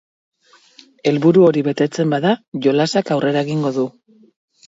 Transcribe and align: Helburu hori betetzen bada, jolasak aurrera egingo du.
Helburu 1.09 1.43
hori 1.49 1.61
betetzen 1.67 2.15
bada, 2.15 2.31
jolasak 2.67 3.13
aurrera 3.17 3.43
egingo 3.49 3.73
du. 3.79 3.87